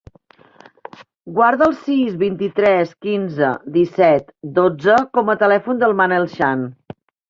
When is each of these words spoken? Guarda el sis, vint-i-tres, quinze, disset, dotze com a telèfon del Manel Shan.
Guarda 1.35 1.67
el 1.73 1.75
sis, 1.83 2.17
vint-i-tres, 2.23 2.97
quinze, 3.07 3.53
disset, 3.79 4.35
dotze 4.61 5.01
com 5.15 5.35
a 5.37 5.41
telèfon 5.47 5.87
del 5.87 5.99
Manel 6.05 6.31
Shan. 6.39 6.71